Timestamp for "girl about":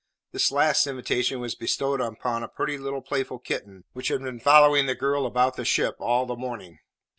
4.95-5.57